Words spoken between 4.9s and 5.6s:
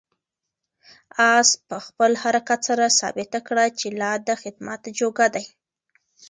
جوګه دی.